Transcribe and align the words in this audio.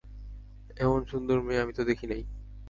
এমন 0.77 1.01
সুন্দর 1.05 1.37
মেয়ে 1.41 1.61
আমি 1.63 1.73
তো 1.73 1.81
দেখি 1.89 2.05
নাই। 2.07 2.21